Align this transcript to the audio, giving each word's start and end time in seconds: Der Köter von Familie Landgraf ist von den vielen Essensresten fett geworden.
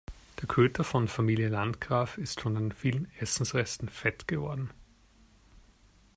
Der 0.39 0.47
Köter 0.47 0.83
von 0.83 1.07
Familie 1.07 1.49
Landgraf 1.49 2.17
ist 2.17 2.41
von 2.41 2.55
den 2.55 2.71
vielen 2.71 3.11
Essensresten 3.19 3.87
fett 3.87 4.27
geworden. 4.27 4.71